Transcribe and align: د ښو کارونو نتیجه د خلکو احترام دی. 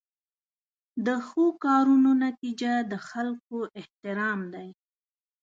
د 1.05 1.07
ښو 1.27 1.45
کارونو 1.65 2.11
نتیجه 2.25 2.73
د 2.91 2.93
خلکو 3.09 3.57
احترام 3.79 4.39
دی. 4.53 4.69